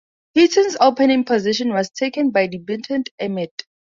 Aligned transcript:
Hutton's 0.35 0.75
opening 0.81 1.25
position 1.25 1.69
was 1.69 1.91
taken 1.91 2.31
by 2.31 2.47
debutant 2.47 3.11
Emmett. 3.19 3.65